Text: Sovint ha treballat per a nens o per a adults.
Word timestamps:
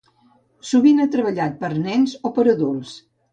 Sovint 0.69 1.03
ha 1.03 1.07
treballat 1.15 1.59
per 1.59 1.71
a 1.75 1.83
nens 1.83 2.17
o 2.31 2.33
per 2.39 2.47
a 2.49 2.53
adults. 2.57 2.97